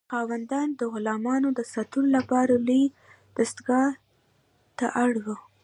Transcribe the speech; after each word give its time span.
خاوندان 0.13 0.67
د 0.79 0.81
غلامانو 0.93 1.49
د 1.59 1.61
ساتلو 1.73 2.05
لپاره 2.17 2.53
لویې 2.67 2.93
دستگاه 3.37 3.89
ته 4.77 4.87
اړ 5.03 5.11
وو. 5.23 5.35